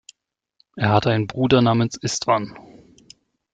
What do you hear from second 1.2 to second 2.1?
Bruder namens